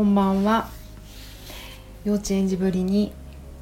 [0.00, 0.70] こんばんは。
[2.06, 3.12] 幼稚園児ぶりに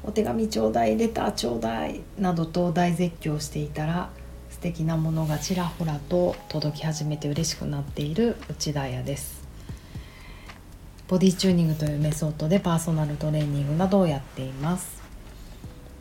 [0.05, 4.09] お手紙ちょうだいレターちょうだいなどと大絶叫していたら
[4.49, 9.43] 素敵なものがちらほらと届き始めて嬉しくなっている内田彩です。
[11.09, 15.01] ボディチューニングというメソッドでパーソナルトレーニングなどをやっています。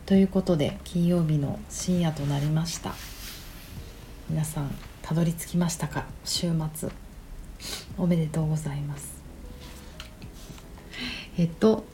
[0.07, 2.95] ということで金曜日の深夜となりました。
[4.31, 4.71] 皆さん
[5.03, 6.05] たどり着きましたか？
[6.25, 6.91] 週末。
[7.99, 9.18] おめでとうございます。
[11.39, 11.85] えっと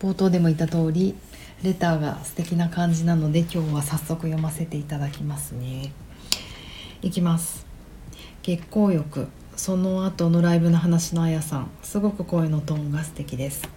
[0.00, 1.16] 冒頭でも言った通り
[1.64, 5.92] レターが素敵な感じなので今日は早速読ませていただきますね。
[7.02, 7.66] いきます。
[8.42, 9.28] 月光浴。
[9.56, 11.70] その後のライブの話のあやさん。
[11.82, 13.68] すごく声のトーンが素敵です。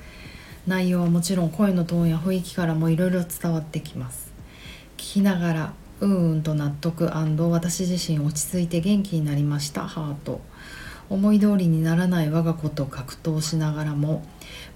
[0.67, 4.31] 内容はもちろん声のトーンや雰囲気からもいろいろ伝わってきます。
[4.98, 10.41] 聞きながらうんうんと納得私自身落ち着いて元気になりましたハート。
[11.09, 14.25] 思い通りにならない我が子と格闘しながらも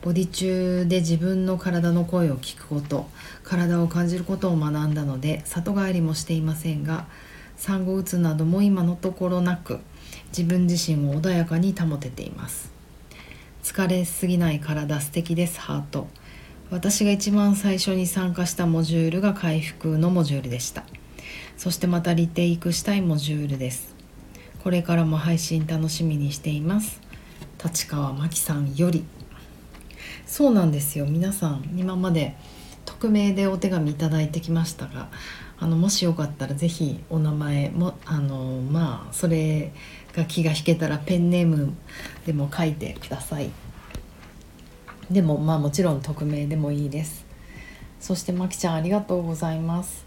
[0.01, 3.07] ボディ中で自分の体の声を聞くこと
[3.43, 7.07] 体を感じることを学んだので里帰りもしていませんが
[7.57, 9.79] 産後うつなども今のところなく
[10.29, 12.71] 自分自身を穏やかに保てています。
[13.63, 16.07] 疲れすぎない体素敵ですハート。
[16.71, 20.85] 私が一番最初に参加したモジュールが回復のモジュールでした。
[21.57, 23.98] そしてまたリテイクしたいモジュールです。
[24.63, 27.01] これからも配信楽しみにしています。
[27.63, 29.05] 立川真紀さんより。
[30.25, 31.05] そうなんですよ。
[31.05, 32.35] 皆さん今まで
[32.85, 35.09] 匿名でお手紙いただいてきましたが
[35.59, 39.71] あのもしよかったら是非お名前もあのまあそれ
[40.13, 41.73] が気が引けたらペンネーム
[42.25, 43.51] でも書いてください。
[45.09, 47.25] でもまあもちろん匿名でもいいです。
[48.01, 50.05] そしてまきちゃんありがとうございます。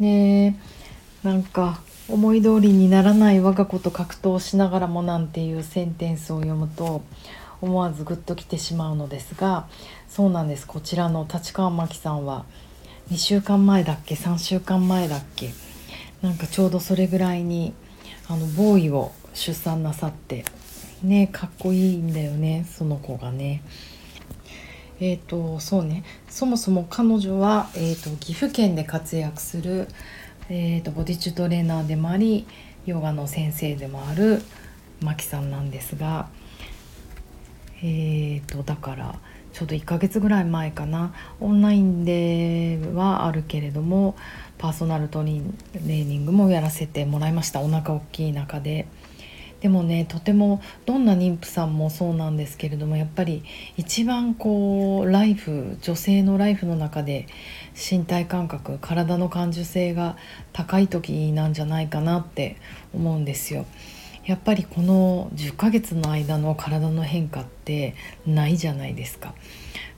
[0.00, 0.58] ね
[1.22, 7.02] なんか思い通りにならない我が子と格闘しながらもなんていうセンテンスを読むと
[7.62, 9.66] 思わずグッときてしまうのですが
[10.08, 10.66] そうなんです。
[10.66, 12.44] こちらの立川真紀さんは
[13.10, 15.52] 2週間前だっけ？3週間前だっけ？
[16.22, 17.72] なんかちょうどそれぐらいに
[18.28, 20.44] あのボーイを出産なさって
[21.02, 23.62] ねかっこいいんだよねその子がね。
[25.00, 26.04] えーと、そうね。
[26.28, 29.88] そもそも彼女は、えーと岐阜県で活躍する
[30.50, 32.46] えーと、ボディチュトレーナーでもあり
[32.84, 34.42] ヨガの先生でもある
[35.00, 36.28] マキさんなんですが
[37.82, 39.18] えーとだから
[39.54, 44.16] ちょうど1ヶ月ぐらい前かなオンラインではあるけれども
[44.58, 45.42] パーソナルトレー
[46.04, 48.86] ニングもやらせてもらいましたお腹大きい中で。
[49.60, 53.42] でもねとてもどんな妊婦さんもそうなんですけれどもやっぱり
[53.78, 57.28] 一番こうライフ女性のライフの中で
[57.74, 60.16] 身体感覚体の感受性が
[60.52, 62.56] 高い時なんじゃないかなって
[62.94, 63.66] 思うんですよ。
[64.24, 67.94] やっぱりこの10ヶ月の間の体の変化って
[68.26, 69.34] ないじゃないですか。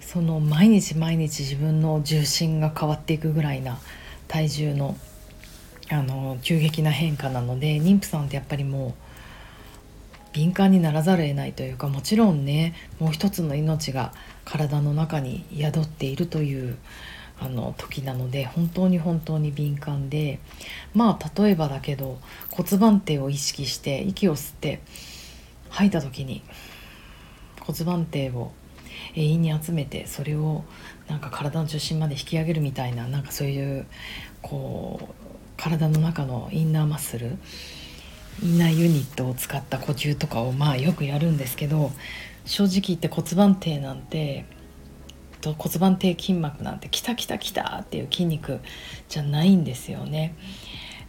[0.01, 3.79] その毎日毎日自分の重心が変わっていくぐらいな
[4.29, 4.97] 体重の
[5.89, 8.95] あの急激な変化なので妊婦さんってやっぱりもう
[10.33, 14.13] 敏感にならざるを得ないというかもちろんねもう一つの命が
[14.45, 16.77] 体の中に宿っているという
[17.39, 20.39] あの時なので本当に本当に敏感で
[20.95, 22.19] まあ例えばだけど
[22.51, 24.81] 骨盤底を意識して息を吸って
[25.69, 26.43] 吐いた時に
[27.61, 28.53] 骨盤底を
[29.15, 30.65] 永遠に集めてそれを
[31.09, 33.87] なんか体の中心まで引き上げるみたいななんかそういう
[34.43, 35.15] こう
[35.57, 37.37] 体の中のインナーマッスル
[38.43, 41.93] インナーユニットを使った呼吸とかをまあよくやるんですけど
[42.45, 44.45] 正直言って骨盤底なんて
[45.55, 48.61] 骨盤底筋膜なんて「きたきたきた」っていう筋肉
[49.09, 50.34] じゃないんですよね。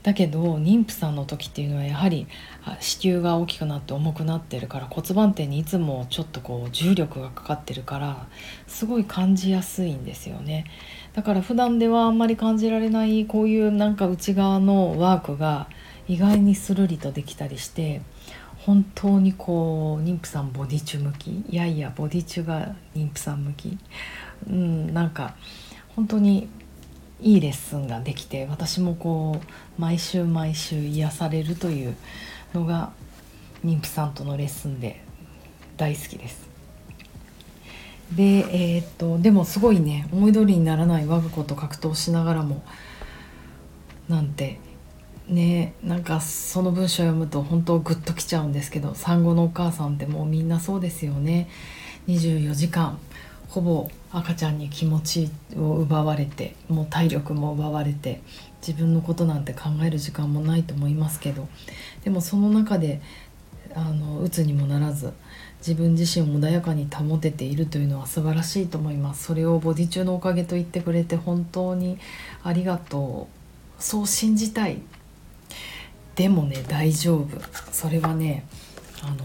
[0.03, 2.27] だけど妊婦さんの時っていうのはやはり
[2.79, 8.27] 子宮が大きくなって重くなってるから骨盤底にいつもちょっとこう重力がかかってるから
[8.67, 10.63] すごい感じやすいんですよね
[11.13, 15.67] だから普段ではあんまり感じられないこういうなんか内側のワークが
[16.07, 18.01] 意外にスルリとできたりして
[18.59, 23.77] 本当にこう妊婦さんボディチュ向きいやいやボディチュが妊婦さん向き
[24.49, 25.35] うんなんか
[25.95, 26.49] 本当に
[27.19, 31.95] いいレッスンができて私もこう毎週毎週癒されるという
[32.53, 32.91] のが
[33.65, 35.01] 妊婦さんとのレッスンで
[35.77, 36.47] 大好きです。
[38.15, 42.63] でえー、っとでもすごいね思い通りにならない我が子と格闘しながらも
[44.07, 44.59] なんて
[45.27, 51.49] ねなんかその文章を読むと本当グッときちゃうんですけど産後のお母さんってもうみんなそうですよね
[52.07, 52.97] 24時間
[53.49, 58.21] ほぼ赤ちゃんに気持ちを奪われてもう体力も奪われて
[58.65, 61.47] 自分のことなんて考える時間もないと思いますけど
[62.03, 63.01] でもその中で
[63.73, 65.13] あの鬱にもならず
[65.59, 69.23] 自分自身を穏やかに保てているというのは素晴らしいと思います。
[69.25, 71.97] それをボディ中のおかげと言ってくれて本当に
[72.43, 73.27] ありがと
[73.79, 73.83] う。
[73.83, 74.79] そう信じたい。
[76.15, 77.27] でもね大丈夫。
[77.71, 78.45] それはね
[79.01, 79.15] あの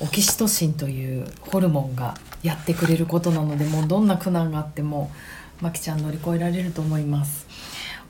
[0.00, 5.10] オキシトシンというホルモンがやってくれることなのでもうどんな苦難があっても
[5.60, 7.46] まきちゃん乗り越えられると思います。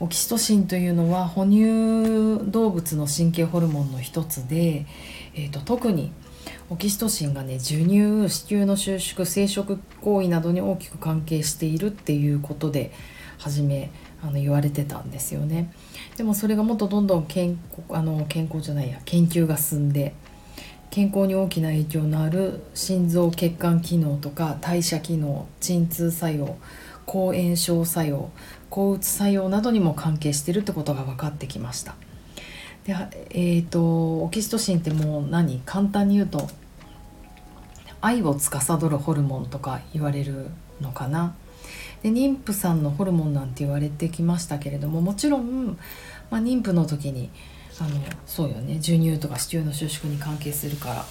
[0.01, 4.85] オキシトシンというのは哺乳動物の神経ホルモンの一つで、
[5.35, 6.13] えーと、特に
[6.69, 12.93] オキシトシンがね授乳子宮の収縮生殖行為などに大きく関係しているっていうことで
[13.39, 13.91] 初め
[14.21, 15.73] あの言われてたんですよね。
[16.15, 20.13] でもそれがもっとどんどん健康あの健康じゃないや研究が進んで
[20.89, 26.57] 健康に大きな影響のある心臓血管機能とか代謝機能鎮痛作用
[27.05, 28.31] 抗炎症作用
[28.69, 31.95] 抗うつ作用などにも関係してるってことが分かってきました。
[32.85, 32.95] で
[33.31, 36.49] えーと、オキシトシンってもう何簡単に言うと
[38.01, 40.47] 愛を司るホルモンとか言われる
[40.81, 41.35] のかな。
[42.01, 45.77] で妊婦さんのホルモンなんて言われてきましたけれどももちろん、
[46.31, 47.29] まあ、妊婦の時に
[47.79, 48.75] あのそうよね。
[48.75, 51.05] 授乳とか子宮の収縮に関係するから。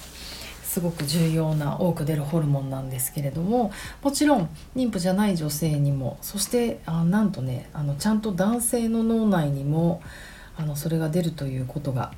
[0.69, 3.73] すごく重要な多く出るホルモンなんですけれども。
[4.03, 6.19] もちろん妊婦じゃない女性にも。
[6.21, 10.03] そしてあなんとねあのちゃんと男性の脳内にも
[10.57, 12.13] あのそれが出るということが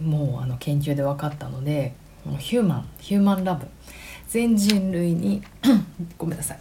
[0.00, 1.94] もうあの研究で分かったので
[2.38, 3.66] ヒューマンヒューマンラブ。
[4.28, 5.42] 全人類に
[6.16, 6.58] ごめんなさい。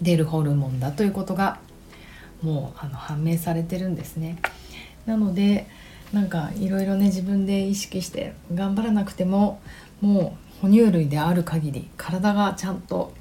[0.00, 1.58] 出るホルモンだということが
[2.42, 4.38] もうあの判明されてるんですね。
[5.06, 5.66] なので
[6.12, 9.60] なんかいろいろね自分で意識して頑張らなくても
[10.00, 13.12] もう哺乳類である限り体がちゃんと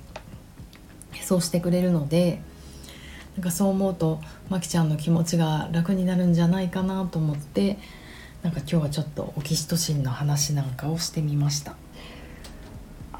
[1.21, 2.41] そうしてくれるので
[3.35, 7.77] なんかそう思うとまきちゃんの気持ちが楽になるんじゃないかなと思って
[8.41, 11.75] なんか今日はちょっとオキシトシンの話なんかをしてみました。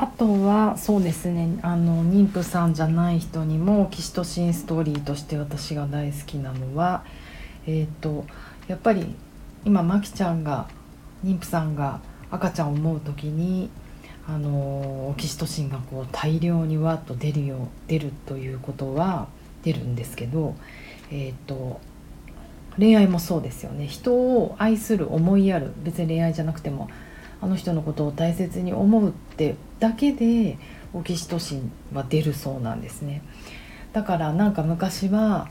[0.02, 7.04] あとはそうですねあの妊婦さんじゃない人にもオキシトシンストーリーとして私が大好きなのは
[7.68, 8.26] えっ、ー、と
[8.70, 9.16] やっぱり
[9.66, 10.70] 今まきちゃんが
[11.26, 12.00] 妊婦さんが
[12.30, 13.70] 赤ちゃんを思う時に
[14.28, 19.28] あのオキシトシンがこう大量にわっと出るよ出るということは
[19.64, 20.56] 出るんですけど、
[21.12, 21.82] えーと、
[22.78, 23.88] 恋愛もそうですよね。
[23.88, 26.90] 人を愛する思いやる別に恋愛じゃなくても
[27.42, 30.60] あの人のことを大切に思うってだけで
[30.94, 33.24] オキシトシンは出るそうなんですね。
[33.94, 35.50] だからなんか昔は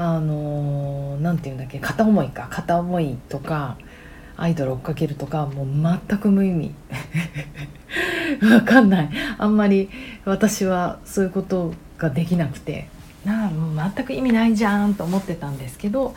[0.00, 3.76] あの何て言うんだっけ片思いか片思いとか
[4.36, 6.72] アイドル追っかけるとかもう全く無意味。
[8.48, 9.10] わかんない。
[9.38, 9.90] あんまり
[10.24, 12.88] 私はそういうことができなくて。
[13.24, 16.14] なあもう全く意味ないじゃんと思ってたんですけど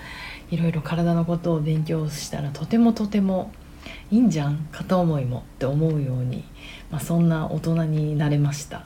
[0.51, 3.51] いろいろ体のことを勉強したらとてもとても
[4.12, 6.44] いいんじゃん片思いもって思うように、
[6.92, 8.86] まあ、そんな大人になれました。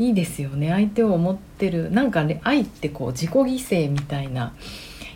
[0.00, 4.54] いいですよね相手を思ってるなんかね愛ってこう自己犠牲みたいな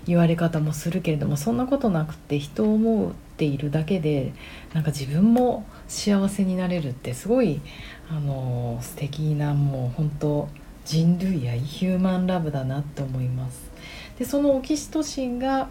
[0.06, 4.34] 言われ方もするけれどもそんなことなくて人を思っているだけで
[4.75, 7.62] なんか自分も幸せになれるってすごい
[8.10, 10.48] あの素敵なもう本当
[10.84, 13.70] 人類やヒューマンラブだなって思います。
[14.19, 15.70] でそのオキシトシンが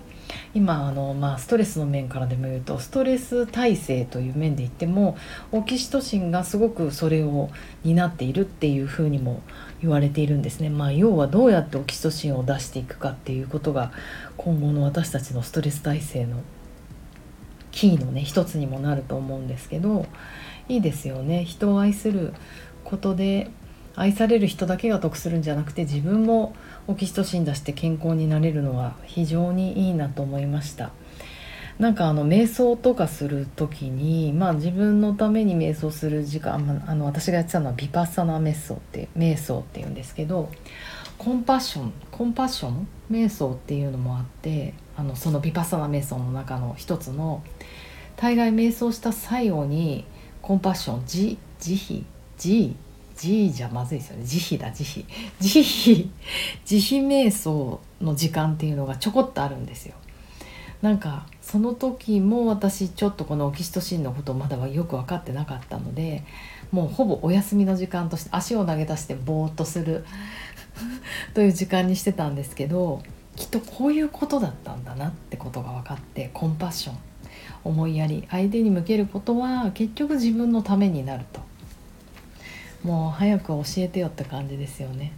[0.53, 5.17] 今あの、まあ、ストレスの面からでも言うとストレス耐性という面で言っても
[5.51, 7.49] オキシトシンがすごくそれを
[7.83, 9.41] 担っているっていうふうにも
[9.81, 13.91] 言われているんですね、まあ、要はどうやってオキシトシンを出していくかっていうことが
[14.37, 16.37] 今後の私たちのストレス耐性の
[17.71, 20.05] キーのね一つにもなると思うんですけど
[20.69, 21.43] いいですよね。
[21.43, 22.33] 人を愛する
[22.85, 23.49] ことで
[23.95, 26.55] 愛される人だけが得するんじゃなくて自分も
[26.87, 30.91] オキシトシン出して健康になれるのは非常にいいなと思いました。
[31.79, 40.51] なんかあの瞑想とかする時にまあ自分のために瞑想する時間あの私がやってたのはビパッサナ瞑想って瞑想っていうんですけど
[41.17, 42.87] コンパッションコンパッション？
[43.09, 47.43] 瞑想っていうのもあってあのそのビパッサナ瞑想の中の一つの
[48.17, 50.05] 大概瞑想した最後に
[50.43, 52.01] コンパッション慈慈悲
[52.37, 52.75] 慈
[53.23, 54.25] 慈じゃまずいですよね。
[54.25, 55.05] 慈悲だ慈悲。
[55.39, 55.59] 慈
[56.01, 56.07] 悲
[56.65, 59.95] 慈悲瞑想の時間っていうのがちょこっとあるんですよ。
[60.81, 66.25] なんかその時も私ちょっとこのオキシトシンのことまだはよく分かってなかったので
[66.71, 70.03] もうほぼお休みの時間として足を投げ出してぼーっとする
[71.33, 73.01] という時間にしてたんですけど
[73.37, 76.97] きっとこういうことだったんだなってことが分かってコンパッション
[77.63, 81.52] 思いやり相手に向けることは結局自分のためになると。
[82.83, 85.13] もう早く教えてよって感じですよね。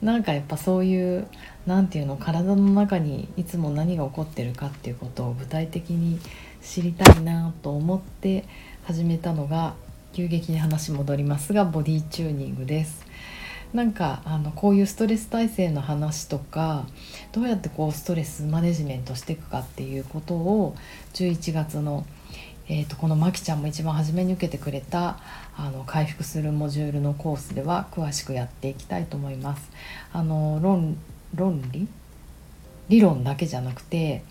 [0.00, 1.28] なんかやっぱそういう
[1.64, 6.18] 何て言うの体の中にいつも何が起こってるかっていうことを具体的に
[6.60, 8.44] 知りたいなと思って
[8.84, 9.74] 始めたのが
[10.12, 13.06] 急激に話戻りますがボディチューニングです。
[13.72, 16.86] なんかあのこういうストレス耐性の話とか
[17.32, 20.76] どうやってこうストレスマネジメントしていくかっていうことを
[21.14, 22.04] 11月の、
[22.74, 25.18] えーと、このまきちゃんも一番初めに受けてくれた
[25.58, 29.70] あの回復するモジュールのコースでは詳しくやっていきたいと思います。
[30.10, 30.96] あの論
[31.34, 31.86] 論理？
[32.88, 34.24] 理論だけじゃなくて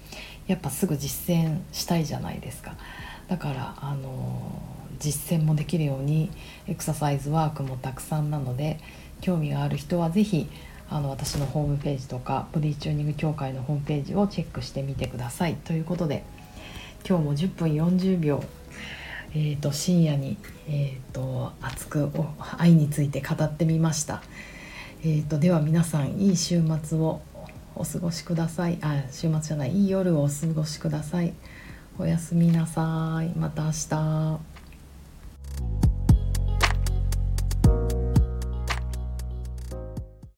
[0.48, 2.74] やっぱすぐ実践したいじゃないですか。
[3.28, 4.60] だからあの
[4.98, 6.32] 実践もできるように
[6.68, 8.80] エクササイズワークもたくさんなので
[9.22, 10.50] 興味がある人は是非
[10.90, 16.24] あの私のホームページとかボディチューニング協会のホームページをチェックしてみてくださいということで
[17.08, 18.44] 今日も10分40秒、
[19.34, 22.10] えーと、深夜に、えーと、熱く
[22.58, 24.22] 愛について語ってみました、
[25.04, 27.22] えーと、とでは皆さんいい週末を
[27.76, 28.78] お過ごしください。
[28.82, 31.34] あ週末じゃないいい夜をお過ごしください。
[31.98, 33.38] おやすみなさい。
[33.38, 34.51] また明日。